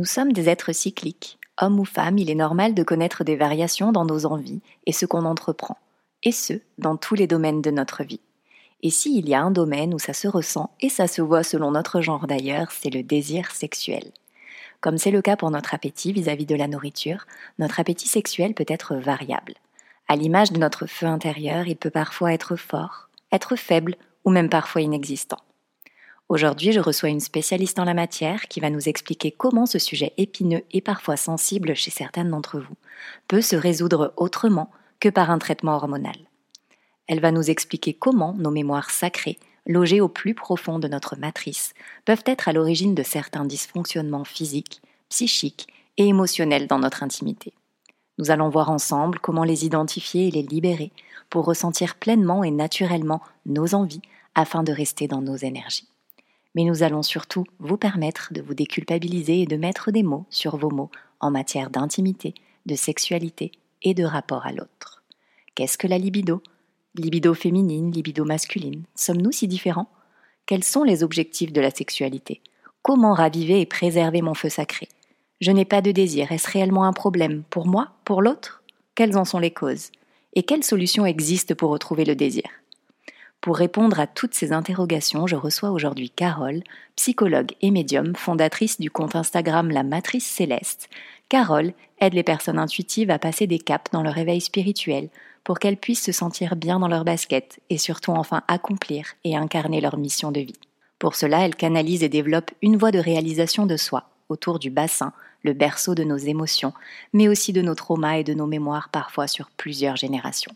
[0.00, 1.38] Nous sommes des êtres cycliques.
[1.60, 5.04] Hommes ou femmes, il est normal de connaître des variations dans nos envies et ce
[5.04, 5.76] qu'on entreprend,
[6.22, 8.22] et ce, dans tous les domaines de notre vie.
[8.82, 11.72] Et s'il y a un domaine où ça se ressent et ça se voit selon
[11.72, 14.04] notre genre d'ailleurs, c'est le désir sexuel.
[14.80, 17.26] Comme c'est le cas pour notre appétit vis-à-vis de la nourriture,
[17.58, 19.52] notre appétit sexuel peut être variable.
[20.08, 24.48] À l'image de notre feu intérieur, il peut parfois être fort, être faible ou même
[24.48, 25.40] parfois inexistant.
[26.30, 30.12] Aujourd'hui, je reçois une spécialiste en la matière qui va nous expliquer comment ce sujet
[30.16, 32.76] épineux et parfois sensible chez certaines d'entre vous
[33.26, 34.70] peut se résoudre autrement
[35.00, 36.14] que par un traitement hormonal.
[37.08, 41.74] Elle va nous expliquer comment nos mémoires sacrées, logées au plus profond de notre matrice,
[42.04, 47.54] peuvent être à l'origine de certains dysfonctionnements physiques, psychiques et émotionnels dans notre intimité.
[48.18, 50.92] Nous allons voir ensemble comment les identifier et les libérer
[51.28, 54.02] pour ressentir pleinement et naturellement nos envies
[54.36, 55.89] afin de rester dans nos énergies
[56.54, 60.56] mais nous allons surtout vous permettre de vous déculpabiliser et de mettre des mots sur
[60.56, 62.34] vos mots en matière d'intimité,
[62.66, 65.02] de sexualité et de rapport à l'autre.
[65.54, 66.42] Qu'est-ce que la libido?
[66.94, 68.84] Libido féminine, libido masculine.
[68.94, 69.90] Sommes-nous si différents?
[70.46, 72.40] Quels sont les objectifs de la sexualité?
[72.82, 74.88] Comment raviver et préserver mon feu sacré?
[75.40, 78.62] Je n'ai pas de désir, est-ce réellement un problème Pour moi Pour l'autre?
[78.94, 79.90] Quelles en sont les causes?
[80.34, 82.44] Et quelles solutions existent pour retrouver le désir?
[83.40, 86.62] Pour répondre à toutes ces interrogations, je reçois aujourd'hui Carole,
[86.96, 90.90] psychologue et médium, fondatrice du compte Instagram La Matrice Céleste.
[91.30, 95.08] Carole aide les personnes intuitives à passer des caps dans leur éveil spirituel
[95.42, 99.80] pour qu'elles puissent se sentir bien dans leur basket et surtout enfin accomplir et incarner
[99.80, 100.60] leur mission de vie.
[100.98, 105.14] Pour cela, elle canalise et développe une voie de réalisation de soi autour du bassin,
[105.42, 106.74] le berceau de nos émotions,
[107.14, 110.54] mais aussi de nos traumas et de nos mémoires parfois sur plusieurs générations.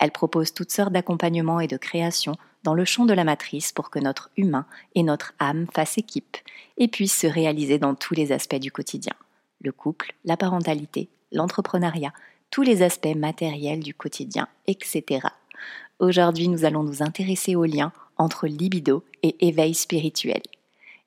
[0.00, 3.90] Elle propose toutes sortes d'accompagnements et de créations dans le champ de la matrice pour
[3.90, 6.38] que notre humain et notre âme fassent équipe
[6.78, 9.12] et puissent se réaliser dans tous les aspects du quotidien.
[9.60, 12.14] Le couple, la parentalité, l'entrepreneuriat,
[12.50, 15.28] tous les aspects matériels du quotidien, etc.
[15.98, 20.40] Aujourd'hui, nous allons nous intéresser au lien entre libido et éveil spirituel.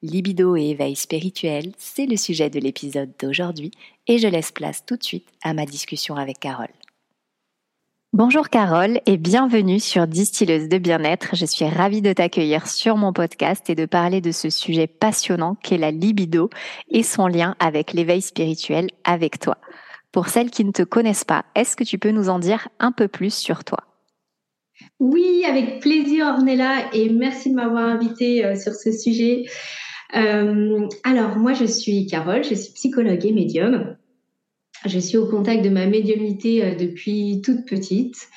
[0.03, 3.71] Libido et éveil spirituel, c'est le sujet de l'épisode d'aujourd'hui
[4.05, 6.67] et je laisse place tout de suite à ma discussion avec Carole.
[8.13, 11.35] Bonjour Carole et bienvenue sur Distilleuse de bien-être.
[11.35, 15.55] Je suis ravie de t'accueillir sur mon podcast et de parler de ce sujet passionnant
[15.63, 16.51] qu'est la libido
[16.91, 19.57] et son lien avec l'éveil spirituel avec toi.
[20.11, 22.91] Pour celles qui ne te connaissent pas, est-ce que tu peux nous en dire un
[22.91, 23.79] peu plus sur toi?
[24.99, 29.45] Oui, avec plaisir Ornella et merci de m'avoir invitée euh, sur ce sujet.
[30.15, 33.97] Euh, alors moi je suis Carole, je suis psychologue et médium.
[34.85, 38.27] Je suis au contact de ma médiumnité euh, depuis toute petite.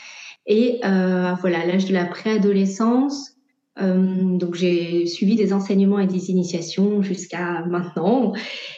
[0.46, 3.32] Et euh, voilà, à l'âge de la préadolescence,
[3.80, 8.32] euh, donc j'ai suivi des enseignements et des initiations jusqu'à maintenant.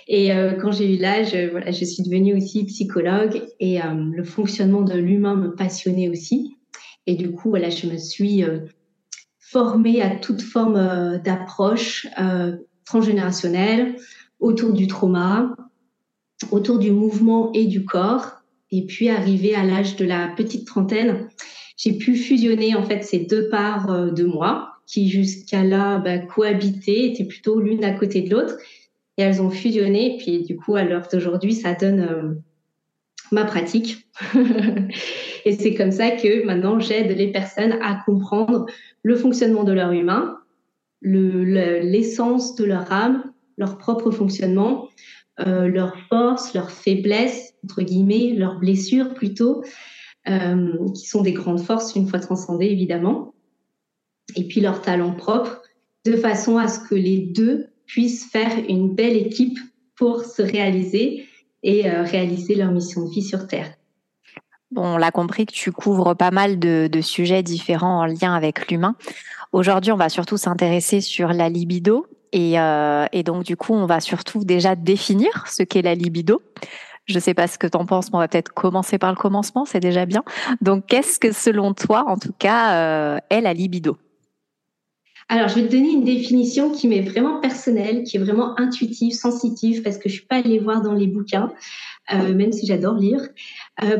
[0.06, 0.30] Et
[0.60, 5.36] quand j'ai eu l'âge, voilà, je suis devenue aussi psychologue et le fonctionnement de l'humain
[5.36, 6.56] me passionnait aussi.
[7.06, 8.42] Et du coup, voilà, je me suis
[9.38, 12.06] formée à toute forme d'approche
[12.86, 13.96] transgénérationnelle
[14.40, 15.54] autour du trauma,
[16.50, 18.42] autour du mouvement et du corps.
[18.70, 21.28] Et puis, arrivé à l'âge de la petite trentaine,
[21.76, 26.18] j'ai pu fusionner en fait ces deux parts euh, de moi qui jusqu'à là bah,
[26.18, 28.56] cohabitaient, étaient plutôt l'une à côté de l'autre.
[29.16, 30.14] Et elles ont fusionné.
[30.14, 32.34] Et puis, du coup, à l'heure d'aujourd'hui, ça donne euh,
[33.32, 34.08] ma pratique.
[35.44, 38.66] et c'est comme ça que maintenant, j'aide les personnes à comprendre
[39.02, 40.38] le fonctionnement de leur humain,
[41.02, 44.88] l'essence le, de leur âme, leur propre fonctionnement,
[45.40, 49.62] euh, leurs forces, leurs faiblesses, entre guillemets, leurs blessures plutôt,
[50.28, 53.34] euh, qui sont des grandes forces une fois transcendées évidemment,
[54.36, 55.62] et puis leurs talents propres,
[56.04, 59.58] de façon à ce que les deux puissent faire une belle équipe
[59.96, 61.26] pour se réaliser
[61.62, 63.74] et euh, réaliser leur mission de vie sur Terre.
[64.70, 68.34] Bon, on l'a compris que tu couvres pas mal de, de sujets différents en lien
[68.34, 68.96] avec l'humain.
[69.52, 73.86] Aujourd'hui, on va surtout s'intéresser sur la libido, et, euh, et, donc, du coup, on
[73.86, 76.42] va surtout déjà définir ce qu'est la libido.
[77.06, 79.10] Je ne sais pas ce que tu en penses, mais on va peut-être commencer par
[79.10, 80.22] le commencement, c'est déjà bien.
[80.60, 83.96] Donc, qu'est-ce que, selon toi, en tout cas, euh, est la libido?
[85.30, 89.12] Alors, je vais te donner une définition qui m'est vraiment personnelle, qui est vraiment intuitive,
[89.12, 91.52] sensitive, parce que je suis pas allée voir dans les bouquins,
[92.12, 93.26] euh, même si j'adore lire.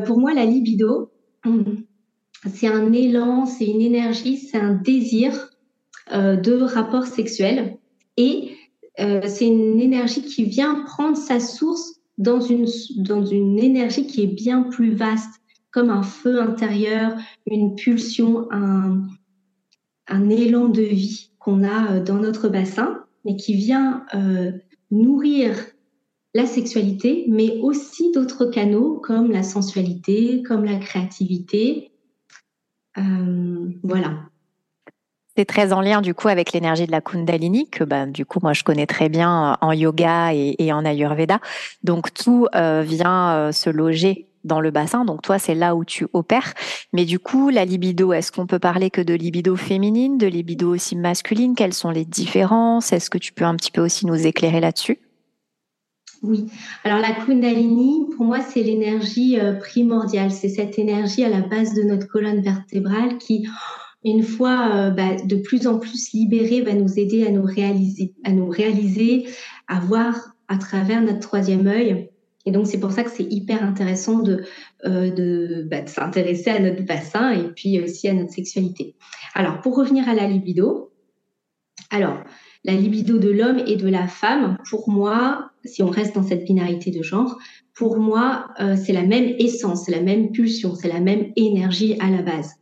[0.05, 1.11] Pour moi, la libido,
[2.53, 5.49] c'est un élan, c'est une énergie, c'est un désir
[6.11, 7.78] de rapport sexuel
[8.19, 8.57] et
[8.99, 12.67] euh, c'est une énergie qui vient prendre sa source dans une,
[13.57, 17.17] énergie qui est bien plus vaste, comme un feu intérieur,
[17.49, 19.07] une pulsion, un,
[20.29, 24.51] élan de vie qu'on a euh, dans notre bassin, et qui vient euh,
[24.91, 25.55] nourrir
[26.33, 31.91] la sexualité, mais aussi d'autres canaux comme la sensualité, comme la créativité.
[33.81, 34.28] Voilà.
[35.37, 38.39] C'est très en lien du coup avec l'énergie de la Kundalini que ben, du coup
[38.41, 41.39] moi je connais très bien en yoga et, en Ayurveda.
[41.83, 45.05] Donc tout vient se loger dans le bassin.
[45.05, 46.53] Donc toi, c'est là où tu opères.
[46.93, 50.73] Mais du coup, la libido, est-ce qu'on peut parler que de libido féminine, de libido
[50.73, 51.55] aussi masculine?
[51.55, 52.93] Quelles sont les différences?
[52.93, 54.99] Est-ce que tu peux un petit peu aussi nous éclairer là-dessus?
[56.21, 56.47] Oui.
[56.83, 60.31] Alors la Kundalini, pour moi, c'est l'énergie euh, primordiale.
[60.31, 63.47] C'est cette énergie à la base de notre colonne vertébrale qui,
[64.03, 68.13] une fois euh, bah, de plus en plus libérée, va nous aider à nous réaliser,
[68.23, 69.27] à nous réaliser,
[69.67, 72.09] à voir à travers notre troisième œil
[72.45, 74.43] et donc, c'est pour ça que c'est hyper intéressant de,
[74.85, 78.95] euh, de, bah, de s'intéresser à notre bassin et puis aussi à notre sexualité.
[79.35, 80.91] Alors, pour revenir à la libido,
[81.91, 82.17] alors,
[82.63, 86.45] la libido de l'homme et de la femme, pour moi, si on reste dans cette
[86.45, 87.37] binarité de genre,
[87.73, 91.97] pour moi, euh, c'est la même essence, c'est la même pulsion, c'est la même énergie
[91.99, 92.53] à la base.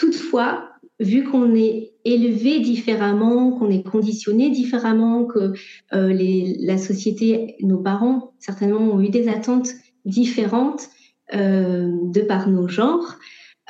[0.00, 5.52] Toutefois, vu qu'on est élevé différemment, qu'on est conditionné différemment, que
[5.92, 9.68] euh, les, la société, nos parents certainement ont eu des attentes
[10.06, 10.88] différentes
[11.34, 13.18] euh, de par nos genres,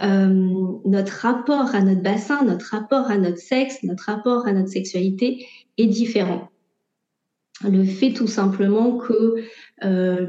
[0.03, 0.29] euh,
[0.85, 5.45] notre rapport à notre bassin, notre rapport à notre sexe, notre rapport à notre sexualité
[5.79, 6.49] est différent.
[7.69, 9.35] Le fait tout simplement que
[9.83, 10.27] euh,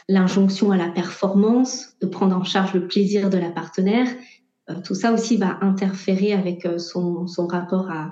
[0.10, 4.10] l'injonction à la performance, de prendre en charge le plaisir de la partenaire.
[4.70, 8.12] Euh, tout ça aussi va interférer avec son, rapport à,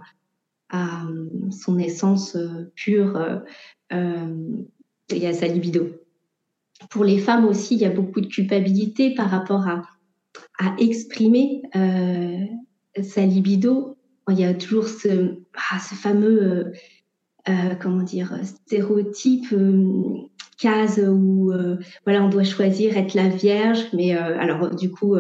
[1.52, 2.38] son essence
[2.76, 3.44] pure
[3.92, 5.90] et à sa libido.
[6.90, 9.82] Pour les femmes aussi, il y a beaucoup de culpabilité par rapport à
[10.78, 11.64] exprimer
[13.02, 13.98] sa libido,
[14.32, 15.40] il y a toujours ce,
[15.72, 16.64] ah, fameux, euh,
[17.50, 20.28] euh, comment dire, stéréotype, euh,
[20.62, 21.54] case où
[22.06, 25.16] voilà, on doit choisir être la vierge, mais alors du coup,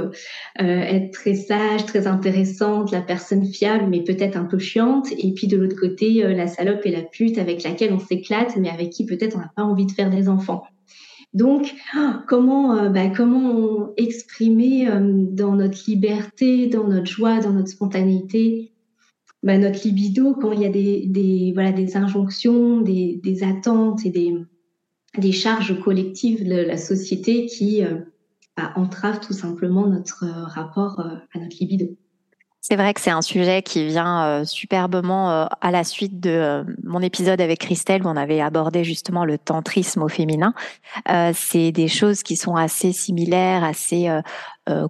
[0.57, 5.47] être très sage, très intéressante, la personne fiable, mais peut-être un peu chiante, et puis
[5.47, 9.05] de l'autre côté, la salope et la pute avec laquelle on s'éclate, mais avec qui
[9.05, 10.65] peut-être on n'a pas envie de faire des enfants.
[11.33, 11.75] Donc,
[12.27, 18.73] comment, euh, bah, comment exprimer euh, dans notre liberté, dans notre joie, dans notre spontanéité,
[19.43, 24.35] bah, notre libido quand il y a des, voilà, des injonctions, des, attentes et des,
[25.17, 27.99] des charges collectives de la société qui euh,
[28.57, 31.95] bah, entravent tout simplement notre rapport à notre libido.
[32.61, 36.29] C'est vrai que c'est un sujet qui vient euh, superbement euh, à la suite de
[36.29, 40.53] euh, mon épisode avec Christelle où on avait abordé justement le tantrisme au féminin.
[41.33, 44.09] c'est des choses qui sont assez similaires, assez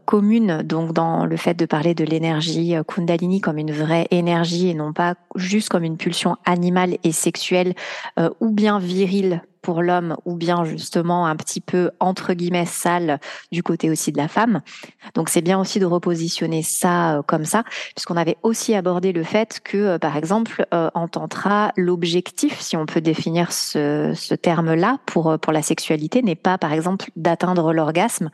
[0.06, 4.74] communes, donc dans le fait de parler de l'énergie Kundalini comme une vraie énergie et
[4.74, 7.74] non pas juste comme une pulsion animale et sexuelle
[8.40, 13.20] ou bien virile pour l'homme ou bien justement un petit peu entre guillemets sale
[13.52, 14.62] du côté aussi de la femme.
[15.16, 17.64] Donc c'est bien aussi de repositionner ça euh, comme ça,
[17.96, 22.78] puisqu'on avait aussi abordé le fait que euh, par exemple euh, en tantra l'objectif, si
[22.78, 27.74] on peut définir ce, ce terme-là pour pour la sexualité, n'est pas par exemple d'atteindre
[27.74, 28.30] l'orgasme.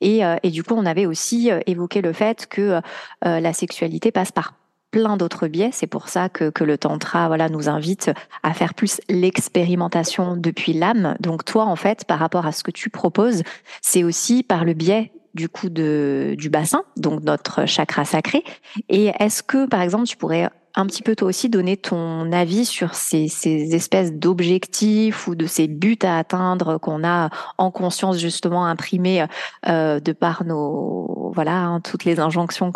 [0.00, 2.80] Et, et du coup on avait aussi évoqué le fait que
[3.22, 4.54] la sexualité passe par
[4.90, 5.70] plein d'autres biais.
[5.72, 8.10] C'est pour ça que, que le tantra voilà nous invite
[8.42, 11.16] à faire plus l'expérimentation depuis l'âme.
[11.20, 13.42] Donc toi en fait par rapport à ce que tu proposes,
[13.82, 18.42] c'est aussi par le biais du coup de du bassin, donc notre chakra sacré.
[18.88, 22.64] Et est-ce que par exemple tu pourrais un petit peu toi aussi donner ton avis
[22.64, 28.18] sur ces, ces espèces d'objectifs ou de ces buts à atteindre qu'on a en conscience
[28.18, 29.26] justement imprimés
[29.68, 32.72] euh, de par nos voilà hein, toutes les injonctions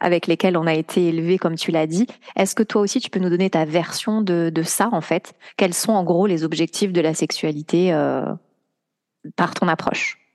[0.00, 2.06] avec lesquelles on a été élevé comme tu l'as dit.
[2.34, 5.34] Est-ce que toi aussi tu peux nous donner ta version de, de ça en fait?
[5.58, 8.24] Quels sont en gros les objectifs de la sexualité euh,
[9.36, 10.25] par ton approche?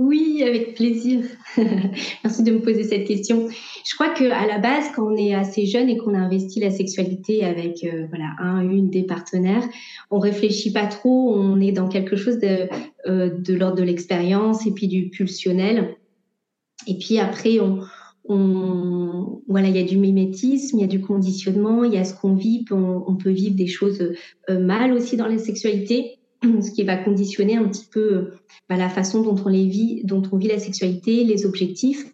[0.00, 1.20] Oui, avec plaisir.
[1.56, 3.48] Merci de me poser cette question.
[3.48, 6.58] Je crois que à la base, quand on est assez jeune et qu'on a investi
[6.58, 9.62] la sexualité avec euh, voilà un, une des partenaires,
[10.10, 11.32] on réfléchit pas trop.
[11.36, 12.68] On est dans quelque chose de
[13.06, 15.96] euh, de l'ordre de l'expérience et puis du pulsionnel.
[16.88, 17.78] Et puis après, on,
[18.24, 22.04] on voilà, il y a du mimétisme, il y a du conditionnement, il y a
[22.04, 22.64] ce qu'on vit.
[22.72, 24.00] On, peut vivre des choses
[24.50, 26.18] euh, mal aussi dans la sexualité
[26.62, 28.32] ce qui va conditionner un petit peu
[28.68, 32.04] bah, la façon dont on vit, dont on vit la sexualité, les objectifs.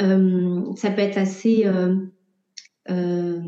[0.00, 1.96] Euh, ça peut être assez euh,
[2.90, 3.40] euh,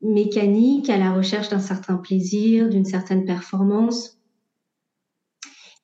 [0.00, 4.18] mécanique, à la recherche d'un certain plaisir, d'une certaine performance.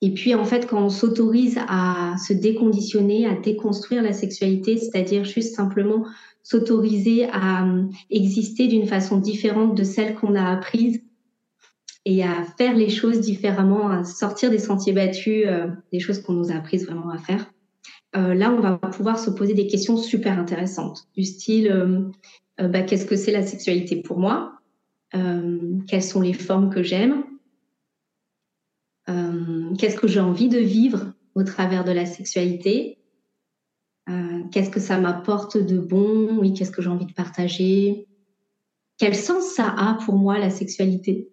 [0.01, 5.25] Et puis en fait, quand on s'autorise à se déconditionner, à déconstruire la sexualité, c'est-à-dire
[5.25, 6.05] juste simplement
[6.45, 7.67] s'autoriser à
[8.09, 11.03] exister d'une façon différente de celle qu'on a apprise
[12.11, 16.33] et à faire les choses différemment, à sortir des sentiers battus, euh, des choses qu'on
[16.33, 17.53] nous a apprises vraiment à faire.
[18.17, 22.81] Euh, là, on va pouvoir se poser des questions super intéressantes, du style euh, bah,
[22.81, 24.55] qu'est-ce que c'est la sexualité pour moi?
[25.87, 27.25] Quelles sont les formes que j'aime?
[29.07, 32.99] Qu'est-ce que j'ai envie de vivre au travers de la sexualité?
[34.51, 36.37] Qu'est-ce que ça m'apporte de bon?
[36.39, 38.07] Oui, qu'est-ce que j'ai envie de partager?
[38.99, 41.31] Quel sens ça a pour moi la sexualité?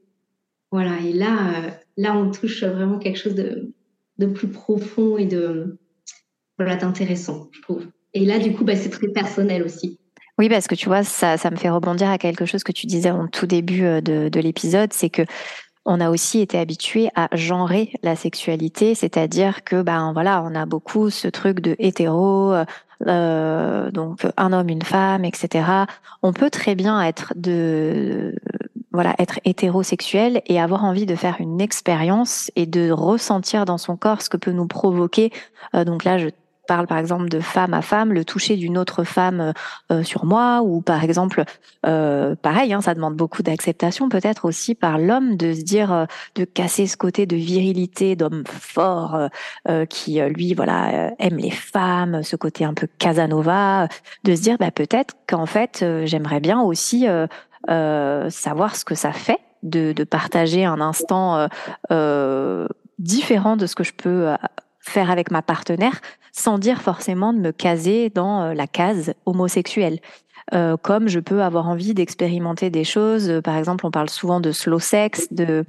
[0.72, 3.74] Voilà, et là, euh, là, on touche vraiment quelque chose de,
[4.18, 5.78] de plus profond et de
[6.58, 7.88] voilà, d'intéressant, je trouve.
[8.14, 10.00] Et là, du coup, bah, c'est très personnel aussi.
[10.38, 12.88] Oui, parce que tu vois, ça, ça me fait rebondir à quelque chose que tu
[12.88, 15.24] disais en tout début euh, de, de l'épisode, c'est que
[15.88, 20.66] on a aussi été habitué à genrer la sexualité, c'est-à-dire que ben voilà, on a
[20.66, 22.56] beaucoup ce truc de hétéro,
[23.08, 25.86] euh, donc un homme, une femme, etc.
[26.24, 28.36] On peut très bien être de
[28.96, 33.98] voilà, être hétérosexuel et avoir envie de faire une expérience et de ressentir dans son
[33.98, 35.32] corps ce que peut nous provoquer.
[35.76, 36.30] Euh, donc là, je
[36.68, 39.54] parle par exemple de femme à femme, le toucher d'une autre femme
[39.92, 41.44] euh, sur moi, ou par exemple,
[41.86, 46.44] euh, pareil, hein, ça demande beaucoup d'acceptation peut-être aussi par l'homme de se dire, de
[46.44, 49.30] casser ce côté de virilité, d'homme fort,
[49.90, 53.88] qui lui, voilà, aime les femmes, ce côté un peu Casanova,
[54.24, 57.06] de se dire, bah, peut-être qu'en fait, j'aimerais bien aussi
[57.70, 61.48] euh, savoir ce que ça fait de, de partager un instant euh,
[61.92, 62.68] euh,
[63.00, 64.34] différent de ce que je peux
[64.80, 66.00] faire avec ma partenaire
[66.32, 70.00] sans dire forcément de me caser dans la case homosexuelle.
[70.54, 73.42] Euh, comme je peux avoir envie d'expérimenter des choses.
[73.44, 75.66] Par exemple, on parle souvent de slow sex, de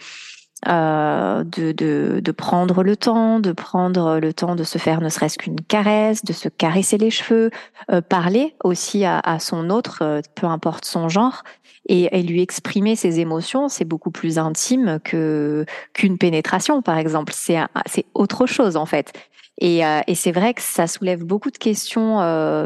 [0.69, 5.11] euh, de, de, de, prendre le temps, de prendre le temps de se faire ne
[5.11, 7.51] serait-ce qu'une caresse, de se caresser les cheveux,
[7.93, 11.45] euh, parler aussi à, à son autre, euh, peu importe son genre,
[11.87, 17.33] et, et lui exprimer ses émotions, c'est beaucoup plus intime que qu'une pénétration, par exemple.
[17.35, 19.13] C'est c'est autre chose en fait.
[19.59, 22.21] Et, euh, et c'est vrai que ça soulève beaucoup de questions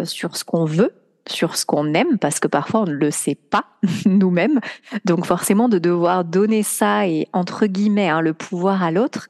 [0.04, 0.92] sur ce qu'on veut
[1.28, 3.64] sur ce qu'on aime parce que parfois on ne le sait pas
[4.04, 4.60] nous-mêmes.
[5.04, 9.28] Donc forcément de devoir donner ça et entre guillemets hein, le pouvoir à l'autre,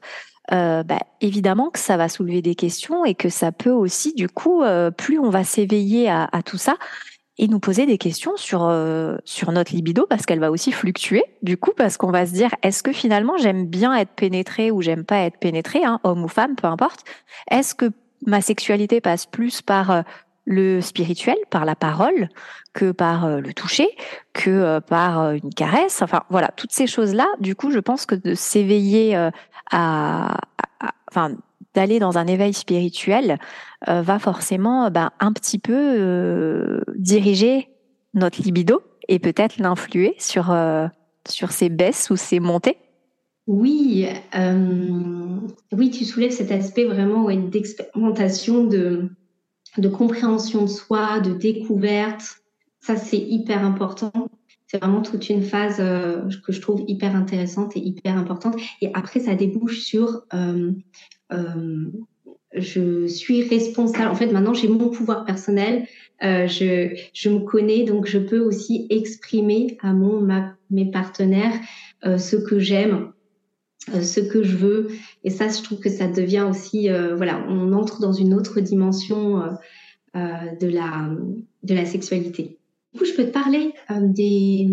[0.51, 4.27] euh, bah, évidemment que ça va soulever des questions et que ça peut aussi du
[4.27, 6.75] coup euh, plus on va s'éveiller à, tout ça
[7.41, 11.25] et nous poser des questions sur euh, sur notre libido parce qu'elle va aussi fluctuer
[11.41, 14.81] du coup parce qu'on va se dire est-ce que finalement j'aime bien être pénétré ou
[14.81, 17.03] j'aime pas être pénétré hein, homme ou femme peu importe
[17.49, 17.91] est-ce que
[18.25, 20.03] ma sexualité passe plus par
[20.45, 22.29] le spirituel par la parole
[22.73, 23.89] que par euh, le toucher,
[24.33, 26.01] que euh, par euh, une caresse?
[26.01, 27.27] Enfin, voilà, toutes ces choses-là.
[27.39, 29.15] Du coup, je pense que de s'éveiller
[29.71, 30.37] à,
[31.09, 31.35] enfin,
[31.73, 33.37] d'aller dans un éveil spirituel
[33.87, 37.69] va forcément ben, un petit peu diriger
[38.13, 40.55] notre libido et peut-être l'influer sur
[41.27, 42.77] sur ses baisses ou ses montées.
[43.47, 44.07] Oui,
[45.71, 49.09] oui, tu soulèves cet aspect vraiment d'expérimentation de
[49.77, 52.41] de compréhension de soi, de découverte.
[52.79, 54.11] Ça, c'est hyper important.
[54.67, 58.55] C'est vraiment toute une phase euh, que je trouve hyper intéressante et hyper importante.
[58.81, 60.71] Et après, ça débouche sur euh, euh,
[62.53, 64.09] je suis responsable.
[64.09, 65.85] En fait, maintenant, j'ai mon pouvoir personnel.
[66.23, 71.53] Euh, je, me connais, donc je peux aussi exprimer à mon ma, mes partenaires
[72.05, 73.11] euh, ce que j'aime,
[73.93, 74.89] euh, ce que je veux.
[75.23, 78.59] Et ça, je trouve que ça devient aussi, euh, voilà, on entre dans une autre
[78.59, 79.41] dimension
[80.15, 80.19] euh,
[80.59, 81.09] de la
[81.63, 82.59] de la sexualité.
[82.93, 84.67] Du coup, je peux te parler des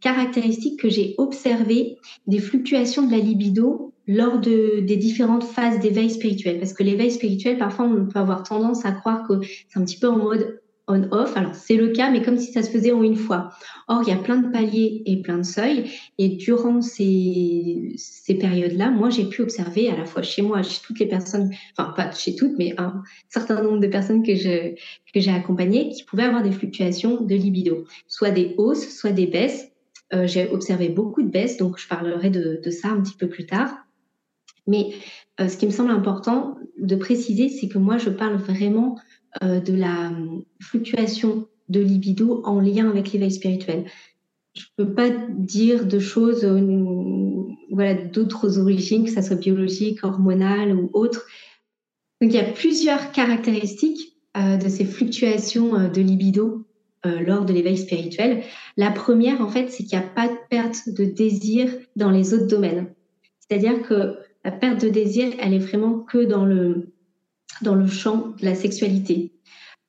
[0.00, 6.10] caractéristiques que j'ai observées des fluctuations de la libido lors de, des différentes phases d'éveil
[6.10, 6.58] spirituel.
[6.58, 9.34] Parce que l'éveil spirituel, parfois, on peut avoir tendance à croire que
[9.68, 11.36] c'est un petit peu en mode on-off.
[11.36, 13.50] Alors, c'est le cas, mais comme si ça se faisait en une fois.
[13.88, 15.90] Or, il y a plein de paliers et plein de seuils.
[16.18, 20.80] Et durant ces, ces périodes-là, moi, j'ai pu observer à la fois chez moi, chez
[20.84, 25.20] toutes les personnes, enfin, pas chez toutes, mais un certain nombre de personnes que que
[25.20, 27.84] j'ai accompagnées qui pouvaient avoir des fluctuations de libido.
[28.08, 29.68] Soit des hausses, soit des baisses.
[30.12, 33.46] Euh, j'ai observé beaucoup de baisses, donc je parlerai de ça un petit peu plus
[33.46, 33.74] tard.
[34.66, 34.92] Mais
[35.40, 38.98] euh, ce qui me semble important de préciser, c'est que moi, je parle vraiment
[39.42, 43.84] euh, de la euh, fluctuation de libido en lien avec l'éveil spirituel.
[44.54, 46.42] Je ne peux pas dire de choses,
[48.12, 51.24] d'autres origines, que ça soit biologique, hormonale ou autre.
[52.20, 56.66] Donc il y a plusieurs caractéristiques de ces fluctuations de libido
[57.02, 58.42] lors de l'éveil spirituel.
[58.76, 62.34] La première, en fait, c'est qu'il n'y a pas de perte de désir dans les
[62.34, 62.92] autres domaines.
[63.40, 66.92] C'est-à-dire que la perte de désir, elle est vraiment que dans le
[67.60, 69.32] dans le champ de la sexualité.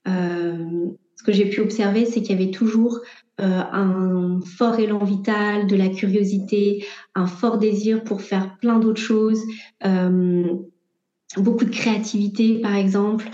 [0.08, 3.00] Euh, ce que j'ai pu observer, c'est qu'il y avait toujours
[3.42, 9.02] euh, un fort élan vital, de la curiosité, un fort désir pour faire plein d'autres
[9.02, 9.42] choses,
[9.86, 10.54] euh,
[11.38, 13.30] beaucoup de créativité par exemple.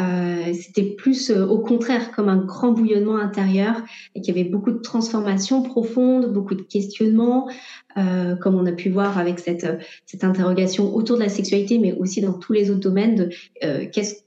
[0.00, 3.76] Euh, c'était plus euh, au contraire comme un grand bouillonnement intérieur
[4.14, 7.48] et qu'il y avait beaucoup de transformations profondes, beaucoup de questionnements,
[7.96, 9.66] euh, comme on a pu voir avec cette,
[10.06, 13.28] cette interrogation autour de la sexualité, mais aussi dans tous les autres domaines de
[13.86, 14.24] qu'est-ce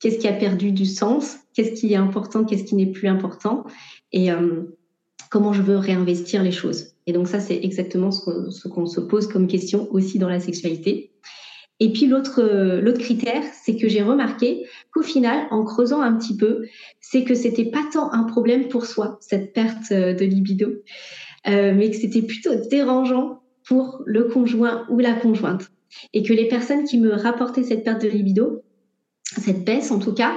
[0.00, 3.64] qu'est-ce qui a perdu du sens, qu'est-ce qui est important, qu'est-ce qui n'est plus important,
[4.10, 4.30] et
[5.30, 6.96] comment je veux réinvestir les choses.
[7.06, 11.12] Et donc ça, c'est exactement ce qu'on se pose comme question aussi dans la sexualité.
[11.82, 16.16] Et puis l'autre euh, l'autre critère, c'est que j'ai remarqué qu'au final, en creusant un
[16.16, 16.62] petit peu,
[17.00, 20.68] c'est que c'était pas tant un problème pour soi cette perte euh, de libido,
[21.48, 25.72] euh, mais que c'était plutôt dérangeant pour le conjoint ou la conjointe,
[26.12, 28.62] et que les personnes qui me rapportaient cette perte de libido,
[29.24, 30.34] cette baisse en tout cas,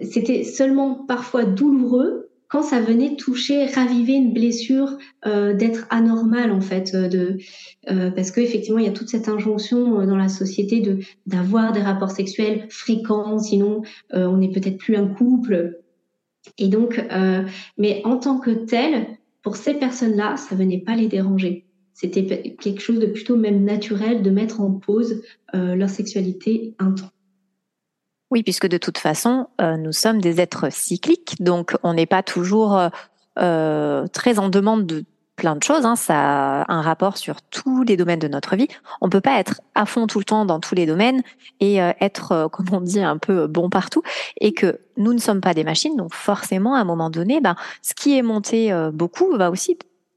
[0.00, 6.60] c'était seulement parfois douloureux quand ça venait toucher, raviver une blessure euh, d'être anormal en
[6.60, 7.38] fait, euh, de
[7.90, 11.72] euh, parce qu'effectivement il y a toute cette injonction euh, dans la société de d'avoir
[11.72, 13.82] des rapports sexuels fréquents, sinon
[14.14, 15.80] euh, on n'est peut-être plus un couple.
[16.58, 17.04] Et donc,
[17.76, 19.08] mais en tant que tel,
[19.42, 21.66] pour ces personnes-là, ça venait pas les déranger.
[21.92, 27.10] C'était quelque chose de plutôt même naturel de mettre en pause leur sexualité un temps.
[28.30, 32.24] Oui, puisque de toute façon, euh, nous sommes des êtres cycliques, donc on n'est pas
[32.24, 32.88] toujours euh,
[33.38, 35.04] euh, très en demande de
[35.36, 35.84] plein de choses.
[35.86, 35.94] Hein.
[35.94, 38.66] Ça a un rapport sur tous les domaines de notre vie.
[39.00, 41.22] On peut pas être à fond tout le temps dans tous les domaines
[41.60, 44.02] et être, comme on dit, un peu bon partout.
[44.40, 47.54] Et que nous ne sommes pas des machines, donc forcément, à un moment donné, ben,
[47.82, 49.76] ce qui est monté beaucoup va aussi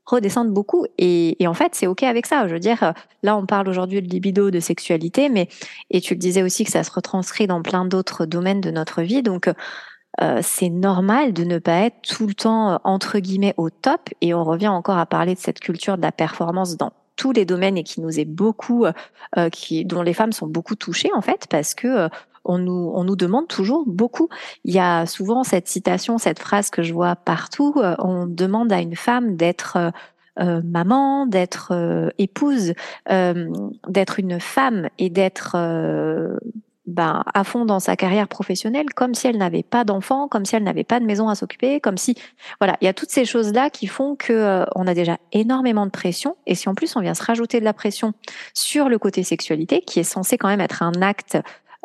[0.09, 0.85] redescendre beaucoup.
[0.97, 2.47] Et, en fait, c'est OK avec ça.
[2.47, 2.93] Je veux dire,
[3.23, 5.47] là, on parle aujourd'hui de libido, de sexualité, mais,
[5.89, 9.01] et tu le disais aussi que ça se retranscrit dans plein d'autres domaines de notre
[9.01, 9.23] vie.
[9.23, 9.49] Donc,
[10.21, 14.09] euh, c'est normal de ne pas être tout le temps, euh, entre guillemets, au top.
[14.21, 17.45] Et on revient encore à parler de cette culture de la performance dans tous les
[17.45, 21.21] domaines et qui nous est beaucoup, euh, qui, dont les femmes sont beaucoup touchées, en
[21.21, 22.09] fait, parce que
[22.49, 24.27] on nous, on nous demande toujours beaucoup.
[24.65, 27.75] Il y a souvent cette citation, cette phrase que je vois partout.
[27.77, 29.91] Euh, on demande à une femme d'être euh,
[30.39, 32.73] euh, maman, d'être épouse,
[33.09, 35.57] d'être une femme et d'être
[36.85, 40.55] ben, à fond dans sa carrière professionnelle, comme si elle n'avait pas d'enfant, comme si
[40.55, 42.15] elle n'avait pas de maison à s'occuper, comme si,
[42.61, 45.91] voilà, il y a toutes ces choses-là qui font que on a déjà énormément de
[45.91, 46.37] pression.
[46.47, 48.13] Et si en plus on vient se rajouter de la pression
[48.53, 51.37] sur le côté sexualité, qui est censé quand même être un acte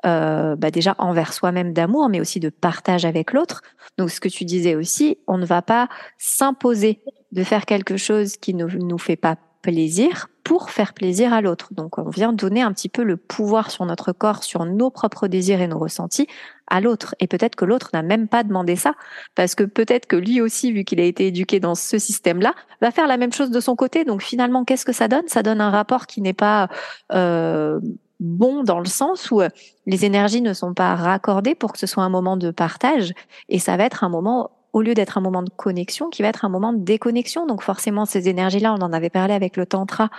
[0.06, 3.62] euh, bah déjà envers soi-même d'amour, mais aussi de partage avec l'autre.
[3.98, 5.88] Donc ce que tu disais aussi, on ne va pas
[6.18, 7.00] s'imposer
[7.32, 11.68] de faire quelque chose qui ne nous fait pas plaisir pour faire plaisir à l'autre.
[11.72, 15.26] Donc on vient donner un petit peu le pouvoir sur notre corps, sur nos propres
[15.26, 16.28] désirs et nos ressentis
[16.66, 17.14] à l'autre.
[17.18, 18.92] Et peut-être que l'autre n'a même pas demandé ça,
[19.34, 22.90] parce que peut-être que lui aussi, vu qu'il a été éduqué dans ce système-là, va
[22.90, 24.04] faire la même chose de son côté.
[24.04, 25.26] Donc finalement, qu'est-ce que ça donne?
[25.28, 26.68] Ça donne un rapport qui n'est pas
[27.12, 27.80] euh,
[28.24, 29.48] bon dans le sens où euh,
[29.86, 33.12] les énergies ne sont pas raccordées pour que ce soit un moment de partage
[33.48, 36.28] et ça va être un moment au lieu d'être un moment de connexion, qui va
[36.28, 37.46] être un moment de déconnexion.
[37.46, 40.10] Donc forcément, ces énergies-là, on en avait parlé avec le tantra,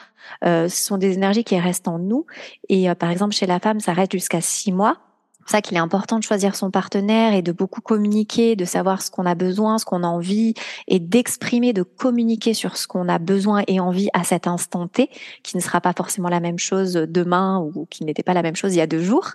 [0.45, 2.25] euh, ce sont des énergies qui restent en nous.
[2.69, 4.97] Et euh, par exemple, chez la femme, ça reste jusqu'à six mois
[5.45, 9.03] pour ça qu'il est important de choisir son partenaire et de beaucoup communiquer, de savoir
[9.03, 10.55] ce qu'on a besoin, ce qu'on a envie
[10.87, 15.07] et d'exprimer, de communiquer sur ce qu'on a besoin et envie à cet instant T,
[15.43, 18.55] qui ne sera pas forcément la même chose demain ou qui n'était pas la même
[18.55, 19.33] chose il y a deux jours.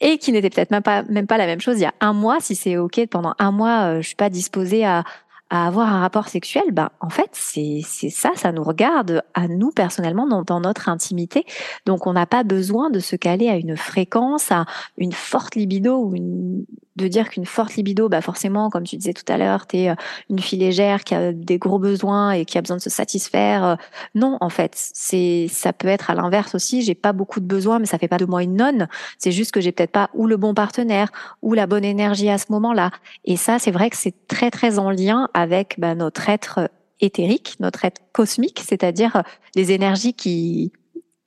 [0.00, 2.12] et qui n'était peut-être même pas même pas la même chose il y a un
[2.14, 5.04] mois si c'est ok pendant un mois je suis pas disposée à
[5.50, 9.70] à avoir un rapport sexuel, bah en fait c'est ça, ça nous regarde à nous
[9.70, 11.44] personnellement dans, dans notre intimité.
[11.86, 14.64] Donc on n'a pas besoin de se caler à une fréquence, à
[14.96, 16.64] une forte libido ou une
[17.00, 19.90] de dire qu'une forte libido, bah forcément, comme tu disais tout à l'heure, tu es
[19.90, 19.94] euh,
[20.28, 23.64] une fille légère qui a des gros besoins et qui a besoin de se satisfaire.
[23.64, 23.74] Euh,
[24.14, 26.82] non, en fait, c'est ça peut être à l'inverse aussi.
[26.82, 28.88] J'ai pas beaucoup de besoins, mais ça fait pas de moi une nonne.
[29.18, 31.10] C'est juste que j'ai peut-être pas ou le bon partenaire
[31.42, 32.90] ou la bonne énergie à ce moment-là.
[33.24, 37.56] Et ça, c'est vrai que c'est très très en lien avec bah, notre être éthérique,
[37.60, 39.22] notre être cosmique, c'est-à-dire
[39.54, 40.72] les énergies qui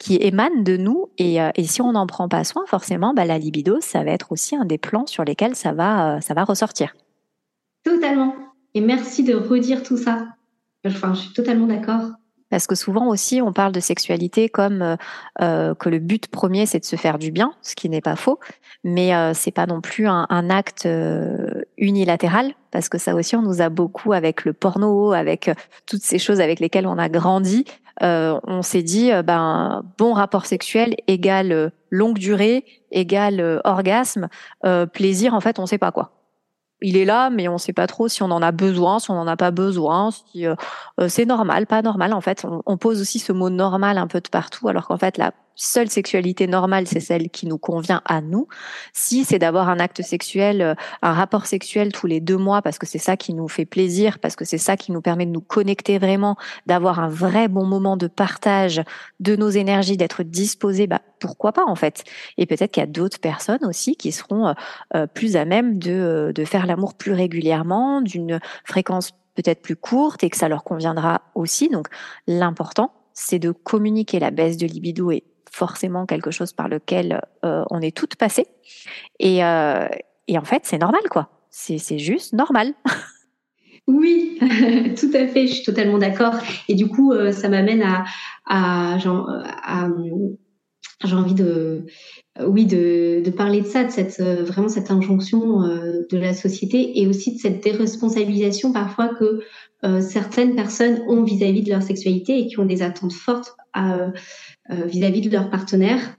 [0.04, 1.08] qui émanent de nous.
[1.18, 4.12] Et, euh, et si on n'en prend pas soin, forcément, bah, la libido, ça va
[4.12, 6.94] être aussi un des plans sur lesquels ça va, euh, ça va ressortir.
[7.86, 8.36] Totalement.
[8.74, 10.28] Et merci de redire tout ça.
[10.86, 12.10] Enfin, je suis totalement d'accord.
[12.50, 14.98] Parce que souvent aussi, on parle de sexualité comme
[15.42, 18.18] euh, que le but premier, c'est de se faire du bien, ce qui n'est pas
[18.18, 18.40] faux,
[18.84, 20.88] mais euh, c'est pas non plus un, un acte
[21.78, 25.52] unilatéral, parce que ça aussi, on nous a beaucoup avec le porno, avec
[25.86, 27.66] toutes ces choses avec lesquelles on a grandi,
[28.02, 34.28] euh, on s'est dit, euh, ben, bon rapport sexuel égale euh, longue durée, égale orgasme,
[34.94, 36.12] plaisir, en fait, on sait pas quoi.
[36.82, 39.14] Il est là, mais on sait pas trop si on en a besoin, si on
[39.14, 40.46] en a pas besoin, si
[41.08, 42.14] c'est normal, pas normal.
[42.14, 44.98] En fait, on, on, pose aussi ce mot normal un peu de partout, alors qu'en
[44.98, 48.48] fait, la seule sexualité normale, c'est celle qui nous convient à nous.
[48.94, 52.78] Si c'est d'avoir un acte sexuel, euh, un rapport sexuel tous les deux mois, parce
[52.78, 55.32] que c'est ça qui nous fait plaisir, parce que c'est ça qui nous permet de
[55.32, 56.36] nous connecter vraiment,
[56.66, 58.82] d'avoir un vrai bon moment de partage
[59.20, 62.04] de nos énergies, d'être disposé, bah, pourquoi pas en fait
[62.38, 64.54] Et peut-être qu'il y a d'autres personnes aussi qui seront euh,
[64.96, 70.24] euh, plus à même de, de faire l'amour plus régulièrement, d'une fréquence peut-être plus courte
[70.24, 71.70] et que ça leur conviendra aussi.
[71.70, 71.88] Donc
[72.28, 77.64] l'important, c'est de communiquer la baisse de libido et forcément quelque chose par lequel euh,
[77.70, 78.48] on est toutes passées.
[79.20, 79.88] Et, euh,
[80.28, 81.30] et en fait, c'est normal, quoi.
[81.50, 82.74] C'est juste normal.
[83.86, 84.40] Oui,
[84.98, 86.36] tout à fait, je suis totalement d'accord.
[86.70, 88.06] Et du coup, euh, ça m'amène à,
[88.46, 88.98] à,
[91.04, 91.86] j'ai envie de,
[92.48, 97.08] oui, de, de, parler de ça, de cette vraiment cette injonction de la société et
[97.08, 99.42] aussi de cette déresponsabilisation parfois que
[100.02, 103.96] certaines personnes ont vis-à-vis -vis de leur sexualité et qui ont des attentes fortes à,
[104.72, 106.18] euh, vis-à-vis de leur partenaire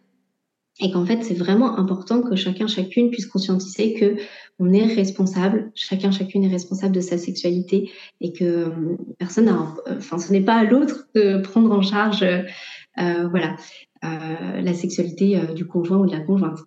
[0.80, 4.16] et qu'en fait c'est vraiment important que chacun chacune puisse conscientiser que
[4.58, 9.74] on est responsable, chacun chacune est responsable de sa sexualité et que euh, personne n'a,
[9.88, 13.56] enfin ce n'est pas à l'autre de prendre en charge, euh, voilà,
[14.04, 16.58] euh, la sexualité du conjoint ou de la conjointe.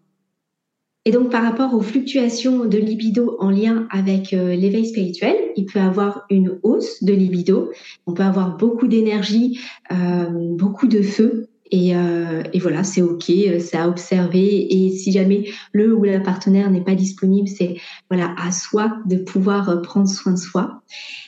[1.08, 5.80] Et donc par rapport aux fluctuations de libido en lien avec l'éveil spirituel, il peut
[5.80, 7.72] avoir une hausse de libido,
[8.08, 9.58] on peut avoir beaucoup d'énergie,
[9.89, 14.67] beaucoup de feu, et, euh, voilà, c'est ok, euh, c'est à observer.
[14.74, 17.76] Et si jamais le ou la partenaire n'est pas disponible, c'est
[18.10, 20.82] voilà à soi de pouvoir euh, prendre soin de soi.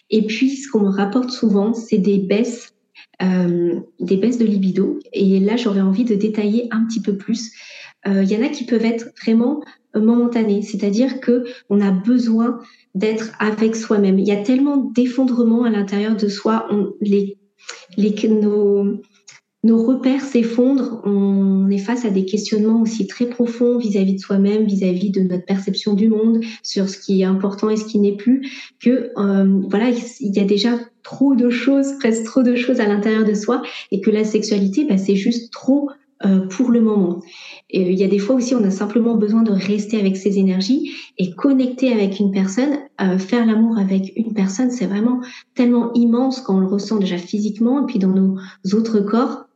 [0.10, 2.74] Et puis, ce qu'on me rapporte souvent, c'est des baisses,
[3.22, 5.00] euh, des baisses de libido.
[5.14, 7.52] Et là, j'aurais envie de détailler un petit peu plus.
[8.06, 9.62] Il y en a qui peuvent être vraiment
[9.94, 12.60] momentanées, c'est-à-dire que on a besoin
[12.96, 14.20] d'être avec soi-même.
[14.20, 16.68] Il y a tellement d'effondrement à l'intérieur de soi.
[16.72, 16.94] On,
[19.64, 24.66] nos repères s'effondrent, on est face à des questionnements aussi très profonds vis-à-vis de soi-même,
[24.66, 28.16] vis-à-vis de notre perception du monde, sur ce qui est important et ce qui n'est
[28.16, 32.80] plus, que euh, voilà, il y a déjà trop de choses, presque trop de choses
[32.80, 35.90] à l'intérieur de soi, et que la sexualité, bah, c'est juste trop
[36.26, 37.22] euh, pour le moment.
[37.70, 40.38] Et il y a des fois aussi, on a simplement besoin de rester avec ses
[40.38, 45.22] énergies et connecter avec une personne, euh, faire l'amour avec une personne, c'est vraiment
[45.56, 48.38] tellement immense quand on le ressent déjà physiquement et puis dans nos
[48.74, 49.50] autres corps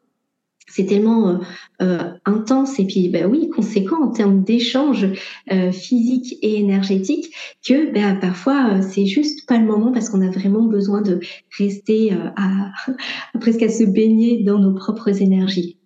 [0.74, 1.38] c'est tellement euh,
[1.82, 5.08] euh, intense et puis bah oui conséquent en termes d'échanges
[5.52, 7.34] euh, physiques et énergétiques
[7.68, 11.20] que bah, parfois c'est juste pas le moment parce qu'on a vraiment besoin de
[11.58, 12.72] rester à,
[13.40, 15.78] presque à se baigner dans nos propres énergies.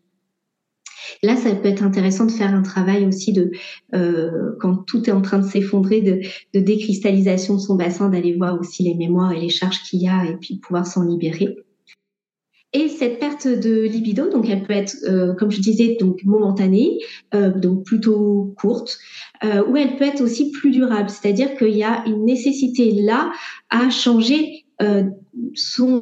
[1.23, 3.51] Là, ça peut être intéressant de faire un travail aussi de
[4.59, 6.21] quand tout est en train de s'effondrer, de,
[6.53, 10.07] de décristallisation de son bassin, d'aller voir aussi les mémoires et les charges qu'il y
[10.07, 11.57] a et puis pouvoir s'en libérer.
[12.73, 16.99] Et cette perte de libido, donc elle peut être, euh, comme je disais, donc momentanée,
[17.33, 18.99] euh, donc plutôt courte,
[19.43, 21.09] euh, ou elle peut être aussi plus durable.
[21.09, 23.31] C'est-à-dire qu'il y a une nécessité là
[23.69, 25.03] à changer euh,
[25.55, 26.01] son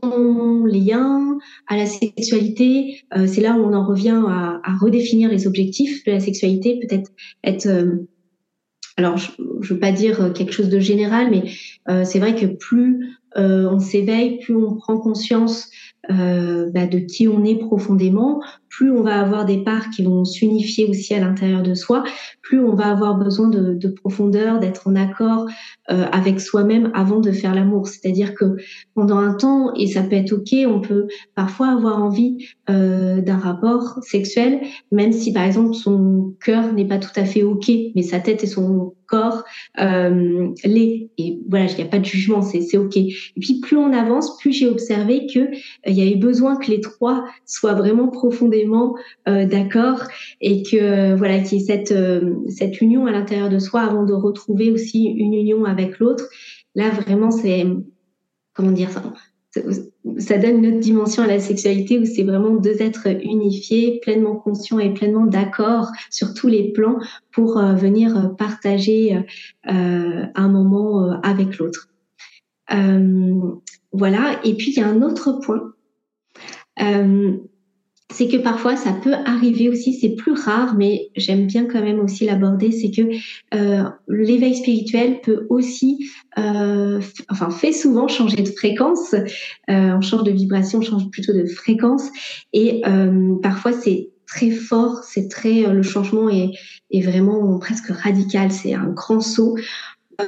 [0.65, 3.01] lien à la sexualité.
[3.15, 6.79] Euh, c'est là où on en revient à, à, redéfinir les objectifs de la sexualité,
[6.79, 7.11] peut-être
[7.43, 7.67] être,
[8.97, 11.43] alors je, je veux pas dire quelque chose de général, mais
[12.05, 15.69] c'est vrai que plus on s'éveille, plus on prend conscience
[16.11, 20.25] euh, bah, de qui on est profondément, plus on va avoir des parts qui vont
[20.25, 22.03] s'unifier aussi à l'intérieur de soi,
[22.41, 25.47] plus on va avoir besoin de, de profondeur, d'être en accord
[25.91, 27.87] euh, avec soi-même avant de faire l'amour.
[27.87, 28.57] C'est-à-dire que
[28.93, 33.37] pendant un temps, et ça peut être ok, on peut parfois avoir envie euh, d'un
[33.37, 38.01] rapport sexuel, même si par exemple son cœur n'est pas tout à fait ok, mais
[38.01, 39.43] sa tête et son corps
[39.79, 40.49] euh.
[41.17, 42.97] Et voilà, il n'y a pas de jugement, c'est ok.
[42.97, 45.51] Et puis plus on avance, plus j'ai observé que euh,
[45.87, 48.95] il y avait besoin que les trois soient vraiment profondément
[49.27, 50.03] euh, d'accord
[50.41, 54.03] et que voilà qu'il y ait cette euh, cette union à l'intérieur de soi avant
[54.03, 56.25] de retrouver aussi une union avec l'autre.
[56.75, 57.65] Là vraiment c'est
[58.53, 59.01] comment dire ça?
[60.17, 64.35] Ça donne une autre dimension à la sexualité où c'est vraiment deux êtres unifiés, pleinement
[64.35, 66.99] conscients et pleinement d'accord sur tous les plans
[67.31, 69.15] pour euh, venir partager
[69.67, 71.89] euh, un moment euh, avec l'autre.
[73.91, 74.39] voilà.
[74.43, 75.73] Et puis il y a un autre point
[78.13, 81.99] c'est que parfois ça peut arriver aussi, c'est plus rare, mais j'aime bien quand même
[81.99, 83.01] aussi l'aborder, c'est que
[83.55, 89.23] euh, l'éveil spirituel peut aussi, euh, enfin fait souvent changer de fréquence, euh,
[89.67, 92.09] on change de vibration, on change plutôt de fréquence,
[92.53, 96.51] et euh, parfois c'est très fort, c'est très, le changement est,
[96.91, 99.57] est vraiment presque radical, c'est un grand saut.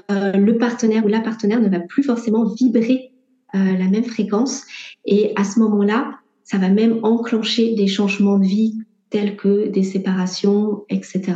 [0.09, 3.11] le partenaire ou la partenaire ne va plus forcément vibrer
[3.53, 4.63] la même fréquence,
[5.05, 8.79] et à ce moment-là, ça va même enclencher des changements de vie
[9.09, 11.33] tels que des séparations, etc.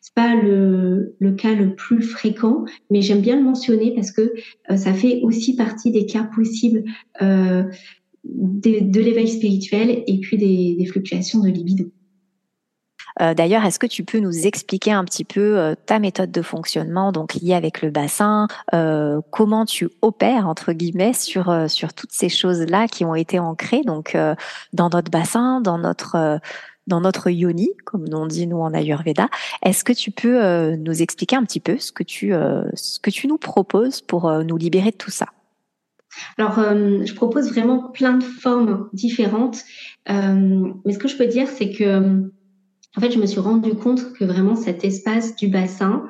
[0.00, 4.34] C'est pas le, cas le plus fréquent, mais j'aime bien le mentionner parce que
[4.70, 6.84] euh, ça fait aussi partie des cas possibles
[7.22, 7.62] euh,
[8.24, 11.92] de, l'éveil spirituel et puis des fluctuations de libido.
[13.20, 16.42] Euh, d'ailleurs, est-ce que tu peux nous expliquer un petit peu euh, ta méthode de
[16.42, 22.12] fonctionnement, donc liée avec le bassin, euh, comment tu opères entre guillemets sur sur toutes
[22.12, 24.16] ces choses-là qui ont été ancrées donc
[24.72, 26.40] dans notre bassin, dans notre
[26.86, 29.28] dans notre yoni, comme on dit nous en Ayurveda.
[29.62, 32.32] Est-ce que tu peux nous expliquer un petit peu ce que tu
[32.74, 35.26] ce que tu nous proposes pour nous libérer de tout ça?
[36.36, 39.58] Alors, je propose vraiment plein de formes différentes,
[40.08, 42.30] mais ce que je peux dire, c'est que
[42.96, 46.08] en fait, je me suis rendu compte que vraiment cet espace du bassin,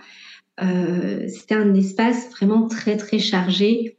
[0.63, 3.97] euh, c'était un espace vraiment très très chargé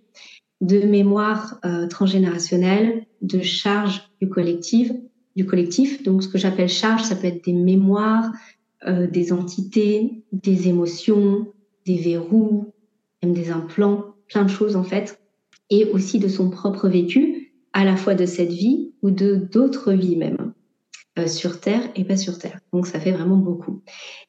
[0.62, 4.92] de mémoire euh, transgénérationnelle, de charge du collectif,
[5.36, 6.04] du collectif.
[6.04, 8.32] Donc, ce que j'appelle charge, ça peut être des mémoires,
[8.88, 11.48] euh, des entités, des émotions,
[11.86, 12.74] des verrous,
[13.24, 15.22] même des implants, plein de choses en fait,
[15.70, 19.94] et aussi de son propre vécu, à la fois de cette vie ou de d'autres
[19.94, 20.48] vies même.
[21.17, 22.60] Euh, sur Terre et pas sur Terre.
[22.72, 23.82] Donc ça fait vraiment beaucoup.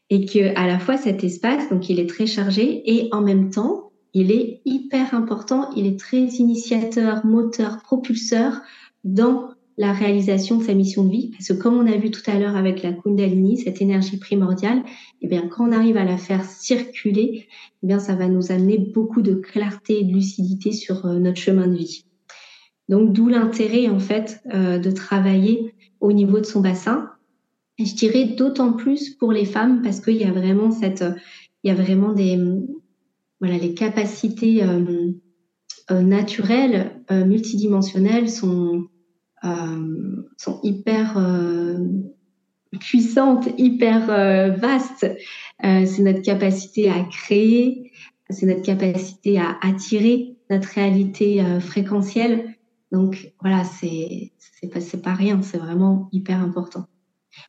[0.08, 3.50] Et que à la fois cet espace, donc il est très chargé et en même
[3.50, 8.62] temps, il est hyper important, il est très initiateur, moteur, propulseur
[9.04, 11.30] dans la réalisation de sa mission de vie.
[11.30, 14.82] Parce que comme on a vu tout à l'heure avec la Kundalini, cette énergie primordiale,
[15.20, 17.46] eh bien, quand on arrive à la faire circuler,
[17.82, 21.38] eh bien, ça va nous amener beaucoup de clarté et de lucidité sur euh, notre
[21.38, 22.04] chemin de vie.
[22.88, 27.10] Donc, d'où l'intérêt, en fait, euh, de travailler au niveau de son bassin.
[27.78, 31.04] Je dirais d'autant plus pour les femmes parce qu'il y a vraiment cette,
[31.62, 32.38] il y a vraiment des,
[33.40, 35.12] voilà, les capacités euh,
[35.90, 38.86] euh, naturelles, euh, multidimensionnelles sont,
[40.36, 41.18] sont hyper
[42.78, 44.06] puissantes, hyper
[44.58, 45.10] vastes.
[45.62, 47.90] c'est notre capacité à créer,
[48.28, 52.49] c'est notre capacité à attirer notre réalité fréquentielle.
[52.92, 54.32] Donc voilà, c'est
[54.72, 56.86] pas, pas rien, c'est vraiment hyper important.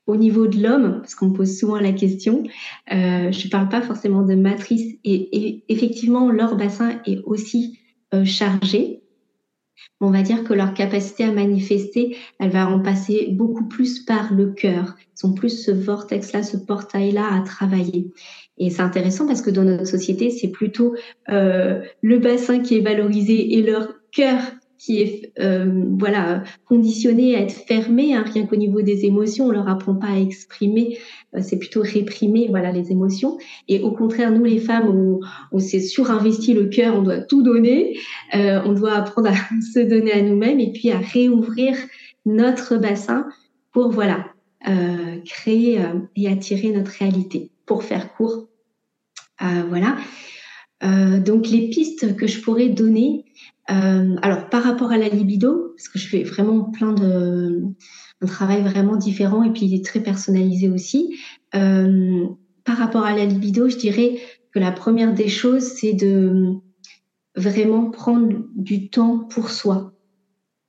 [0.05, 2.43] Au niveau de l'homme, parce qu'on me pose souvent la question,
[2.91, 7.79] euh, je ne parle pas forcément de matrice et, effectivement leur bassin est aussi
[8.13, 9.01] euh, chargé.
[9.99, 14.33] On va dire que leur capacité à manifester, elle va en passer beaucoup plus par
[14.33, 14.95] le cœur.
[15.17, 18.11] Ils ont plus ce vortex-là, ce portail-là à travailler.
[18.57, 20.95] Et c'est intéressant parce que dans notre société, c'est plutôt
[21.29, 24.41] euh, le bassin qui est valorisé et leur cœur
[24.81, 29.51] qui est euh, voilà conditionné à être fermé, hein, rien qu'au niveau des émotions, on
[29.51, 30.97] leur apprend pas à exprimer,
[31.35, 33.37] euh, c'est plutôt réprimer voilà les émotions.
[33.67, 35.19] Et au contraire, nous les femmes, on,
[35.51, 37.95] on s'est surinvesti le cœur, on doit tout donner,
[38.33, 39.33] euh, on doit apprendre à
[39.73, 41.77] se donner à nous-mêmes et puis à réouvrir
[42.25, 43.27] notre bassin
[43.71, 44.25] pour voilà
[45.25, 45.79] créer
[46.15, 47.49] et attirer notre réalité.
[47.65, 48.47] Pour faire court,
[49.39, 49.97] voilà.
[51.19, 53.25] donc les pistes que je pourrais donner,
[53.71, 57.63] euh, alors, par rapport à la libido, parce que je fais vraiment plein de
[58.27, 61.17] travail vraiment différent et puis il est très personnalisé aussi.
[61.55, 62.25] Euh,
[62.65, 64.19] par rapport à la libido, je dirais
[64.53, 66.55] que la première des choses, c'est de
[67.35, 69.93] vraiment prendre du temps pour soi.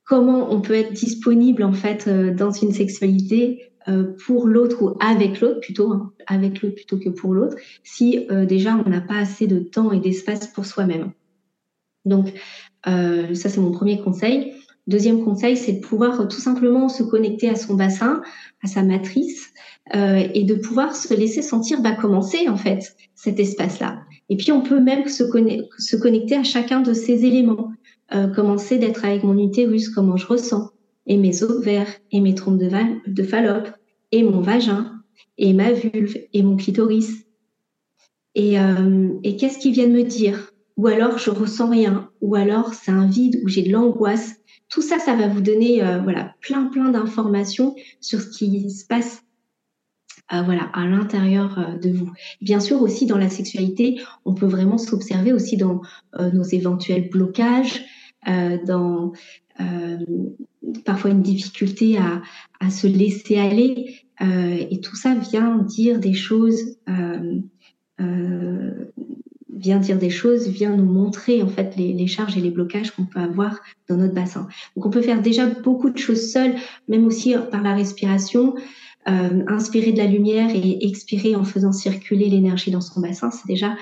[0.05, 3.73] comment on peut être disponible en fait dans une sexualité
[4.25, 8.81] pour l'autre ou avec l'autre plutôt, hein, avec l'autre plutôt que pour l'autre, si déjà
[8.85, 11.11] on n'a pas assez de temps et d'espace pour soi-même.
[12.05, 12.33] Donc
[12.73, 14.53] ça c'est mon premier conseil.
[14.85, 18.21] Deuxième conseil, c'est de pouvoir tout simplement se connecter à son bassin,
[18.61, 19.53] à sa matrice,
[19.95, 24.01] euh, et de pouvoir se laisser sentir bah, commencer en fait cet espace-là.
[24.29, 27.71] Et puis on peut même se, connecter à chacun de ces éléments,
[28.13, 30.69] euh, commencer d'être avec mon utérus, comment je ressens,
[31.07, 32.69] et mes ovaires, et mes trompes de,
[33.09, 33.69] de Fallope,
[34.11, 34.91] et mon vagin,
[35.37, 37.25] et ma vulve, et mon clitoris.
[38.35, 40.52] Et, euh, et qu'est-ce qu'ils viennent me dire?
[40.77, 44.35] Ou alors je ressens rien, ou alors c'est un vide, ou j'ai de l'angoisse.
[44.69, 48.85] Tout ça, ça va vous donner euh, voilà plein plein d'informations sur ce qui se
[48.85, 49.21] passe
[50.33, 52.11] euh, voilà à l'intérieur euh, de vous.
[52.41, 55.81] Bien sûr aussi dans la sexualité, on peut vraiment s'observer aussi dans
[56.19, 57.83] nos éventuels blocages,
[58.65, 59.11] dans
[60.85, 62.21] parfois une difficulté à,
[62.59, 63.99] à se laisser aller.
[64.21, 66.77] Et tout ça vient dire des choses
[69.55, 73.05] vient dire des choses, vient nous montrer en fait les, charges et les blocages qu'on
[73.05, 74.47] peut avoir dans notre bassin.
[74.75, 76.55] Donc on peut faire déjà beaucoup de choses seules,
[76.87, 78.55] même aussi par la respiration,
[79.07, 83.47] euh, inspirer de la lumière et expirer en faisant circuler l'énergie dans son bassin, c'est
[83.47, 83.75] déjà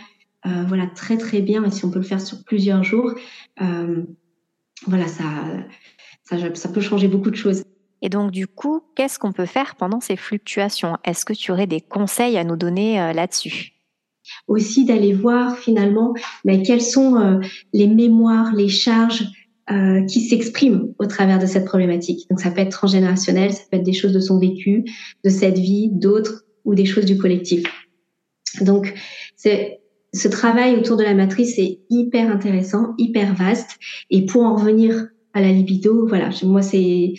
[0.47, 1.63] euh, voilà très très bien.
[1.63, 3.13] Et si on peut le faire sur plusieurs jours,
[3.61, 4.03] euh,
[4.87, 5.23] voilà ça,
[6.23, 7.63] ça ça peut changer beaucoup de choses.
[8.01, 10.97] Et donc, du coup, qu'est-ce qu'on peut faire pendant ces fluctuations?
[11.03, 13.80] Est-ce que tu aurais des conseils à nous donner là-dessus?
[14.47, 16.13] Aussi d'aller voir finalement
[16.45, 17.39] mais quelles sont euh,
[17.73, 19.25] les mémoires, les charges
[19.69, 22.27] euh, qui s'expriment au travers de cette problématique.
[22.29, 24.83] Donc ça peut être transgénérationnel, ça peut être des choses de son vécu,
[25.23, 27.63] de cette vie, d'autres ou des choses du collectif.
[28.61, 28.93] Donc
[29.35, 29.79] c'est
[30.13, 33.77] ce travail autour de la matrice est hyper intéressant, hyper vaste.
[34.09, 37.13] Et pour en revenir à la libido, voilà, moi c'est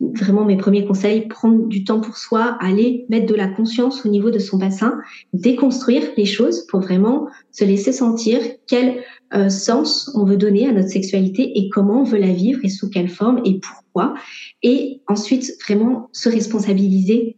[0.00, 4.08] vraiment mes premiers conseils, prendre du temps pour soi, aller mettre de la conscience au
[4.08, 4.98] niveau de son bassin,
[5.32, 9.02] déconstruire les choses pour vraiment se laisser sentir quel
[9.34, 12.68] euh, sens on veut donner à notre sexualité et comment on veut la vivre et
[12.68, 14.14] sous quelle forme et pourquoi.
[14.62, 17.36] Et ensuite, vraiment se responsabiliser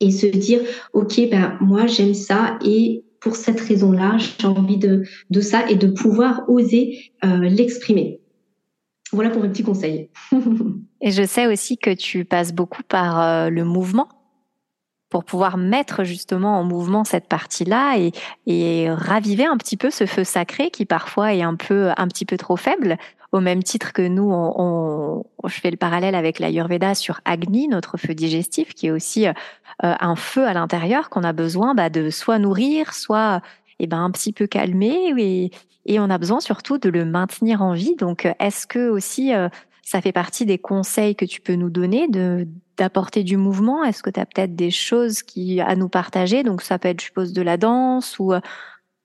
[0.00, 0.60] et se dire,
[0.92, 5.74] OK, ben, moi, j'aime ça et pour cette raison-là, j'ai envie de, de ça et
[5.74, 8.20] de pouvoir oser euh, l'exprimer.
[9.12, 10.10] Voilà pour mes petits conseils.
[11.00, 14.08] Et je sais aussi que tu passes beaucoup par euh, le mouvement
[15.08, 17.96] pour pouvoir mettre justement en mouvement cette partie-là
[18.46, 22.24] et, raviver un petit peu ce feu sacré qui parfois est un peu un petit
[22.24, 22.98] peu trop faible.
[23.32, 24.32] Au même titre que nous,
[25.44, 29.32] je fais le parallèle avec l'Ayurveda sur Agni, notre feu digestif, qui est aussi euh,
[29.80, 33.42] un feu à l'intérieur qu'on a besoin bah, de soit nourrir, soit
[33.78, 35.50] eh ben, un petit peu calmer et,
[35.86, 37.94] et on a besoin surtout de le maintenir en vie.
[37.96, 39.48] Donc, est-ce que aussi euh,
[39.82, 43.84] ça fait partie des conseils que tu peux nous donner de d'apporter du mouvement?
[43.84, 46.42] Est-ce que tu as peut-être des choses qui à nous partager?
[46.42, 48.40] Donc ça peut être, je suppose, de la danse ou euh,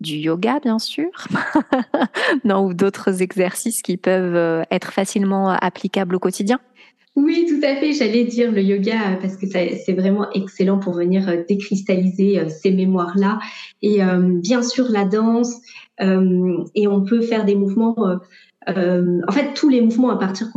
[0.01, 1.09] du yoga, bien sûr,
[2.43, 6.59] non, ou d'autres exercices qui peuvent euh, être facilement applicables au quotidien.
[7.15, 7.93] Oui, tout à fait.
[7.93, 13.39] J'allais dire le yoga parce que c'est vraiment excellent pour venir euh, décristalliser ces mémoires-là.
[13.81, 13.99] Et
[14.41, 15.53] bien sûr, la danse.
[15.99, 17.95] et on peut faire des mouvements
[18.69, 20.47] euh, en fait, tous les mouvements à partir,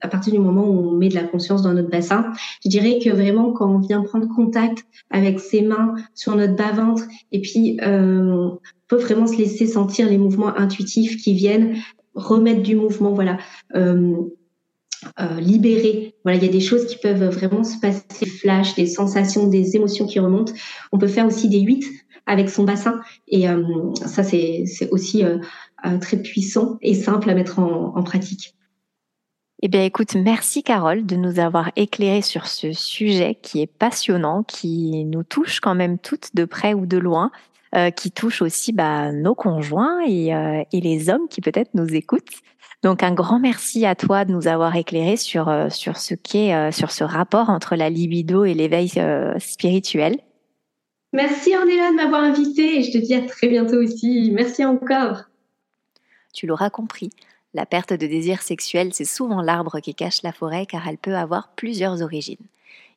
[0.00, 2.32] à partir du moment où on met de la conscience dans notre bassin,
[2.64, 7.04] je dirais que vraiment quand on vient prendre contact avec ses mains sur notre bas-ventre
[7.32, 11.76] et puis euh, on peut vraiment se laisser sentir les mouvements intuitifs qui viennent
[12.14, 13.38] remettre du mouvement, voilà.
[13.74, 14.14] Euh,
[15.20, 15.40] euh.
[16.24, 19.46] Voilà, il y a des choses qui peuvent vraiment se passer, des flashs, des sensations,
[19.46, 20.52] des émotions qui remontent.
[20.92, 21.84] On peut faire aussi des huit
[22.26, 25.38] avec son bassin et euh, ça c'est aussi euh,
[25.84, 28.54] euh, très puissant et simple à mettre en, pratique.
[29.62, 34.42] Eh bien, écoute, merci Carole de nous avoir éclairé sur ce sujet qui est passionnant,
[34.42, 37.30] qui nous touche quand même toutes de près ou de loin,
[37.94, 40.28] qui touche aussi bah, nos conjoints et,
[40.72, 42.32] et les hommes qui peut-être nous écoutent.
[42.82, 46.90] Donc, un grand merci à toi de nous avoir éclairé sur sur ce qu'est sur
[46.90, 48.90] ce rapport entre la libido et l'éveil
[49.38, 50.18] spirituel.
[51.12, 54.30] Merci Ornella de m'avoir invité et je te dis à très bientôt aussi.
[54.32, 55.24] Merci encore.
[56.32, 57.10] Tu l'auras compris,
[57.52, 61.16] la perte de désir sexuel, c'est souvent l'arbre qui cache la forêt car elle peut
[61.16, 62.46] avoir plusieurs origines.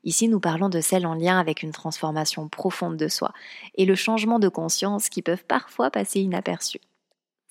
[0.03, 3.31] Ici, nous parlons de celles en lien avec une transformation profonde de soi
[3.75, 6.81] et le changement de conscience qui peuvent parfois passer inaperçus.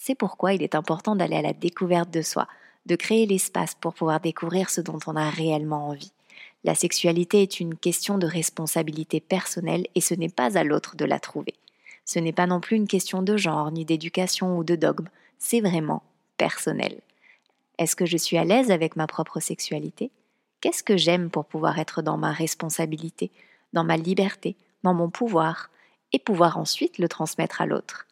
[0.04, 2.48] C'est pourquoi il est important d'aller à la découverte de soi,
[2.86, 6.10] de créer l'espace pour pouvoir découvrir ce dont on a réellement envie.
[6.64, 11.04] La sexualité est une question de responsabilité personnelle et ce n'est pas à l'autre de
[11.04, 11.54] la trouver.
[12.04, 15.06] Ce n'est pas non plus une question de genre, ni d'éducation ou de dogme
[15.38, 16.02] c'est vraiment
[16.36, 17.00] personnel.
[17.78, 20.10] Est-ce que je suis à l'aise avec ma propre sexualité?
[20.60, 23.30] Qu'est-ce que j'aime pour pouvoir être dans ma responsabilité,
[23.72, 25.70] dans ma liberté, dans mon pouvoir,
[26.12, 28.08] et pouvoir ensuite le transmettre à l'autre?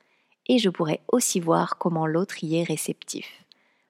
[0.47, 3.45] Et je pourrais aussi voir comment l'autre y est réceptif.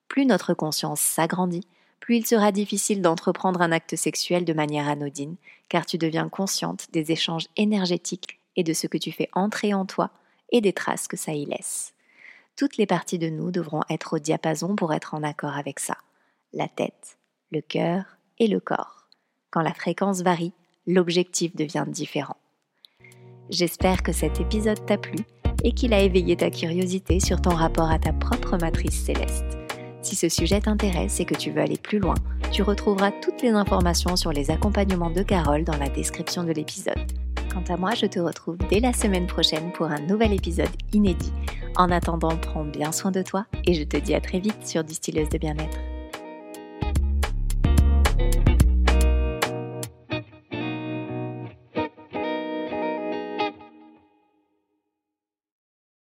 [0.07, 1.67] Plus notre conscience s'agrandit,
[1.99, 5.37] plus il sera difficile d'entreprendre un acte sexuel de manière anodine,
[5.69, 9.85] car tu deviens consciente des échanges énergétiques et de ce que tu fais entrer en
[9.85, 10.09] toi
[10.51, 11.93] et des traces que ça y laisse.
[12.57, 15.97] Toutes les parties de nous devront être au diapason pour être en accord avec ça.
[16.53, 17.17] La tête,
[17.51, 19.07] le cœur et le corps.
[19.49, 20.53] Quand la fréquence varie,
[20.85, 22.37] l'objectif devient différent.
[23.49, 25.17] J'espère que cet épisode t'a plu
[25.63, 29.57] et qu'il a éveillé ta curiosité sur ton rapport à ta propre matrice céleste.
[30.01, 32.15] Si ce sujet t'intéresse et que tu veux aller plus loin,
[32.51, 36.99] tu retrouveras toutes les informations sur les accompagnements de Carole dans la description de l'épisode.
[37.51, 41.33] Quant à moi, je te retrouve dès la semaine prochaine pour un nouvel épisode inédit.
[41.75, 44.83] En attendant, prends bien soin de toi et je te dis à très vite sur
[44.83, 45.77] Distilleuse de bien-être.